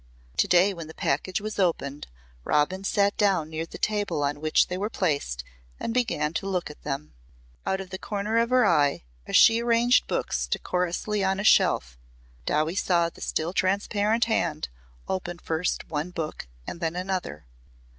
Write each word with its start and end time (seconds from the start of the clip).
To 0.37 0.47
day 0.47 0.73
when 0.73 0.87
the 0.87 0.95
package 0.95 1.41
was 1.41 1.59
opened 1.59 2.07
Robin 2.43 2.83
sat 2.83 3.15
down 3.17 3.51
near 3.51 3.67
the 3.67 3.77
table 3.77 4.23
on 4.23 4.41
which 4.41 4.67
they 4.67 4.75
were 4.75 4.89
placed 4.89 5.43
and 5.79 5.93
began 5.93 6.33
to 6.33 6.49
look 6.49 6.71
at 6.71 6.81
them. 6.81 7.13
Out 7.67 7.79
of 7.79 7.91
the 7.91 7.99
corner 7.99 8.39
of 8.39 8.49
her 8.49 8.65
eye 8.65 9.03
as 9.27 9.35
she 9.35 9.61
arranged 9.61 10.07
books 10.07 10.47
decorously 10.47 11.23
on 11.23 11.39
a 11.39 11.43
shelf 11.43 11.99
Dowie 12.47 12.73
saw 12.73 13.09
the 13.11 13.21
still 13.21 13.53
transparent 13.53 14.25
hand 14.25 14.69
open 15.07 15.37
first 15.37 15.87
one 15.87 16.09
book 16.09 16.47
and 16.65 16.79
then 16.79 16.95
another. 16.95 17.45